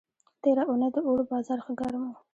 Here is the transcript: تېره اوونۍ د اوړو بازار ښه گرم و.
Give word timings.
تېره 0.41 0.63
اوونۍ 0.69 0.89
د 0.93 0.97
اوړو 1.07 1.23
بازار 1.31 1.59
ښه 1.65 1.73
گرم 1.79 2.03
و. 2.09 2.13